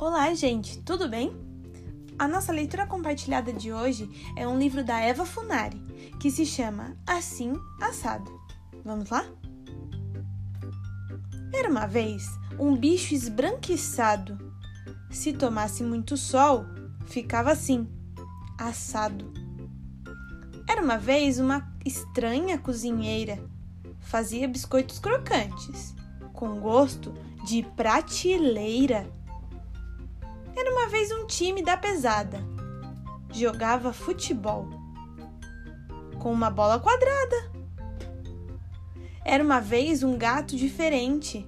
Olá, 0.00 0.32
gente, 0.32 0.78
tudo 0.78 1.06
bem? 1.10 1.30
A 2.18 2.26
nossa 2.26 2.50
leitura 2.52 2.86
compartilhada 2.86 3.52
de 3.52 3.70
hoje 3.70 4.08
é 4.34 4.48
um 4.48 4.58
livro 4.58 4.82
da 4.82 4.98
Eva 4.98 5.26
Funari, 5.26 5.78
que 6.18 6.30
se 6.30 6.46
chama 6.46 6.96
Assim 7.06 7.52
Assado. 7.82 8.32
Vamos 8.82 9.10
lá? 9.10 9.26
Era 11.52 11.68
uma 11.68 11.86
vez 11.86 12.24
um 12.58 12.74
bicho 12.74 13.12
esbranquiçado. 13.12 14.38
Se 15.10 15.34
tomasse 15.34 15.82
muito 15.82 16.16
sol, 16.16 16.64
ficava 17.04 17.52
assim, 17.52 17.86
assado. 18.56 19.30
Era 20.66 20.82
uma 20.82 20.96
vez 20.96 21.38
uma 21.38 21.70
estranha 21.84 22.56
cozinheira. 22.56 23.38
Fazia 23.98 24.48
biscoitos 24.48 24.98
crocantes, 24.98 25.94
com 26.32 26.58
gosto 26.58 27.12
de 27.44 27.62
prateleira 27.76 29.19
era 30.56 30.70
uma 30.72 30.88
vez 30.88 31.10
um 31.12 31.26
time 31.26 31.62
da 31.62 31.76
pesada. 31.76 32.40
Jogava 33.32 33.92
futebol 33.92 34.68
com 36.18 36.32
uma 36.32 36.50
bola 36.50 36.78
quadrada. 36.78 37.50
Era 39.24 39.42
uma 39.42 39.60
vez 39.60 40.02
um 40.02 40.16
gato 40.16 40.56
diferente. 40.56 41.46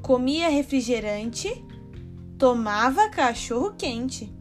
Comia 0.00 0.48
refrigerante, 0.48 1.64
tomava 2.38 3.08
cachorro 3.08 3.72
quente. 3.72 4.32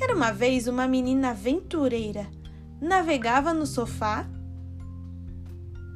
Era 0.00 0.14
uma 0.14 0.30
vez 0.32 0.66
uma 0.68 0.86
menina 0.86 1.30
aventureira. 1.30 2.26
Navegava 2.80 3.52
no 3.52 3.66
sofá 3.66 4.28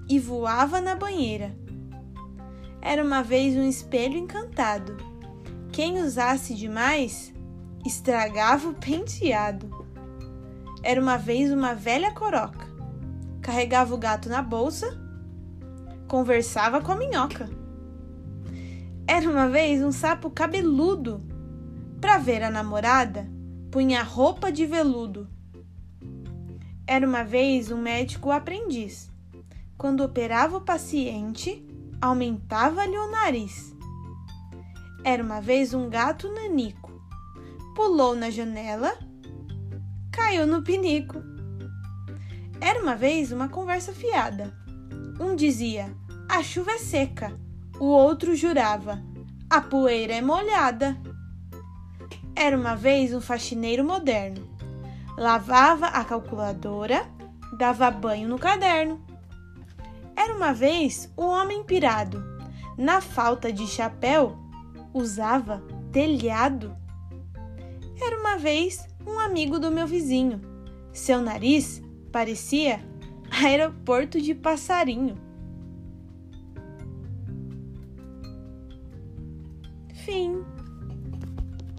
e 0.09 0.19
voava 0.19 0.81
na 0.81 0.97
banheira. 0.97 1.57
Era 2.81 3.03
uma 3.03 3.23
vez 3.23 3.57
um 3.57 3.69
espelho 3.69 4.19
encantado 4.19 5.12
quem 5.73 6.03
usasse 6.03 6.55
demais 6.55 7.33
estragava 7.85 8.69
o 8.69 8.75
penteado. 8.75 9.71
Era 10.83 11.01
uma 11.01 11.17
vez 11.17 11.51
uma 11.51 11.75
velha 11.75 12.13
coroca. 12.13 12.67
Carregava 13.41 13.95
o 13.95 13.99
gato 13.99 14.29
na 14.29 14.43
bolsa, 14.43 14.87
conversava 16.07 16.83
com 16.83 16.93
a 16.93 16.97
minhoca. 16.97 17.49
Era 19.09 19.29
uma 19.29 19.49
vez 19.49 19.83
um 19.83 19.91
sapo 19.91 20.31
cabeludo. 20.31 21.23
Para 22.01 22.19
ver 22.19 22.43
a 22.43 22.51
namorada, 22.51 23.27
punha 23.71 24.03
roupa 24.03 24.53
de 24.53 24.67
veludo. 24.67 25.27
Era 26.87 27.07
uma 27.07 27.25
vez 27.25 27.71
um 27.71 27.81
médico 27.81 28.31
aprendiz. 28.31 29.11
Quando 29.79 30.05
operava 30.05 30.59
o 30.59 30.61
paciente, 30.61 31.67
aumentava-lhe 32.01 32.99
o 32.99 33.11
nariz. 33.11 33.72
Era 35.05 35.23
uma 35.23 35.41
vez 35.41 35.75
um 35.75 35.91
gato 35.91 36.33
nanico. 36.33 36.93
Pulou 37.75 38.15
na 38.15 38.31
janela, 38.31 38.97
caiu 40.13 40.47
no 40.47 40.63
pinico. 40.63 41.21
Era 42.61 42.81
uma 42.81 42.95
vez 42.95 43.33
uma 43.33 43.49
conversa 43.49 43.93
fiada. 43.93 44.57
Um 45.19 45.35
dizia: 45.35 45.93
A 46.29 46.41
chuva 46.43 46.71
é 46.73 46.79
seca. 46.79 47.37
O 47.81 47.87
outro 47.87 48.37
jurava: 48.37 49.03
A 49.51 49.61
poeira 49.61 50.15
é 50.15 50.23
molhada. 50.23 50.97
Era 52.37 52.57
uma 52.57 52.77
vez 52.77 53.13
um 53.13 53.21
faxineiro 53.21 53.85
moderno. 53.85 54.49
Lavava 55.19 55.87
a 55.87 56.05
calculadora, 56.05 57.07
dava 57.59 57.91
banho 57.91 58.29
no 58.29 58.39
caderno. 58.39 59.05
Era 60.15 60.33
uma 60.37 60.53
vez 60.53 61.13
um 61.19 61.25
homem 61.25 61.65
pirado. 61.65 62.25
Na 62.79 63.01
falta 63.01 63.53
de 63.53 63.67
chapéu, 63.67 64.39
usava 64.93 65.63
telhado. 65.91 66.77
Era 68.01 68.19
uma 68.21 68.37
vez 68.37 68.87
um 69.07 69.19
amigo 69.19 69.59
do 69.59 69.71
meu 69.71 69.87
vizinho. 69.87 70.41
Seu 70.93 71.21
nariz 71.21 71.83
parecia 72.11 72.81
aeroporto 73.31 74.21
de 74.21 74.35
passarinho. 74.35 75.17
Fim. 80.05 80.45